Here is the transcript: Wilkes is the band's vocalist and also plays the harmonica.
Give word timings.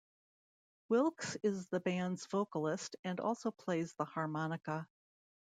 Wilkes 0.89 1.37
is 1.43 1.67
the 1.67 1.79
band's 1.79 2.25
vocalist 2.25 2.95
and 3.03 3.19
also 3.19 3.51
plays 3.51 3.93
the 3.93 4.05
harmonica. 4.05 4.87